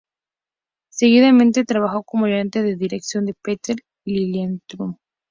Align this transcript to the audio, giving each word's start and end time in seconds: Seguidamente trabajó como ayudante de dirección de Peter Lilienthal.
Seguidamente 0.89 1.63
trabajó 1.63 2.01
como 2.01 2.25
ayudante 2.25 2.63
de 2.63 2.75
dirección 2.75 3.27
de 3.27 3.35
Peter 3.39 3.75
Lilienthal. 4.03 4.97